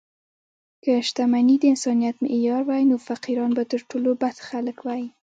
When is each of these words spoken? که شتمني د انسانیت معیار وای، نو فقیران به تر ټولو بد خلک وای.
که 0.83 0.91
شتمني 1.07 1.55
د 1.59 1.63
انسانیت 1.73 2.15
معیار 2.23 2.61
وای، 2.65 2.83
نو 2.89 2.95
فقیران 3.07 3.51
به 3.57 3.63
تر 3.71 3.81
ټولو 3.89 4.09
بد 4.21 4.35
خلک 4.47 4.77
وای. 4.81 5.03